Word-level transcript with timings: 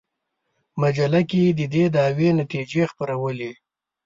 مجله 0.81 1.21
کې 1.29 1.43
د 1.57 1.61
دې 1.73 1.85
دعوې 1.95 2.29
نتیجې 2.41 2.83
خپرولې. 2.91 3.51